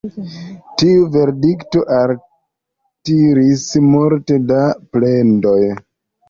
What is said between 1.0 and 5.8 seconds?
verdikto altiris multe da plendoj.